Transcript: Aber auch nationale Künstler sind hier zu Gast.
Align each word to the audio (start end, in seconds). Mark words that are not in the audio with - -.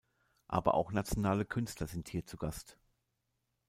Aber 0.47 0.73
auch 0.73 0.91
nationale 0.91 1.45
Künstler 1.45 1.85
sind 1.85 2.09
hier 2.09 2.25
zu 2.25 2.37
Gast. 2.37 2.75